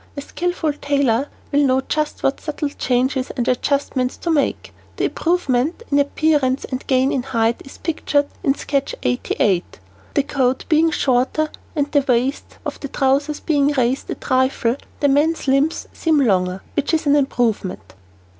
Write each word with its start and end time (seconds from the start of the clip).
A 0.17 0.21
skilful 0.21 0.73
tailor 0.73 1.27
will 1.51 1.59
know 1.63 1.81
just 1.81 2.23
what 2.23 2.41
subtle 2.41 2.69
changes 2.69 3.29
and 3.37 3.47
adjustments 3.47 4.17
to 4.17 4.31
make. 4.31 4.73
The 4.95 5.03
improvement 5.03 5.83
in 5.91 5.99
appearance 5.99 6.65
and 6.65 6.83
gain 6.87 7.11
in 7.11 7.21
height 7.21 7.61
is 7.63 7.77
pictured 7.77 8.25
in 8.41 8.55
sketch 8.55 8.95
88. 9.03 9.79
The 10.15 10.23
coat 10.23 10.65
being 10.69 10.89
shorter 10.89 11.51
and 11.75 11.91
the 11.91 12.01
waist 12.07 12.57
of 12.65 12.79
the 12.79 12.87
trousers 12.87 13.39
being 13.41 13.73
raised 13.73 14.09
a 14.09 14.15
trifle, 14.15 14.77
the 15.01 15.07
man's 15.07 15.47
limbs 15.47 15.87
seem 15.93 16.19
longer, 16.19 16.63
which 16.73 16.95
is 16.95 17.05
an 17.05 17.15
improvement. 17.15 17.93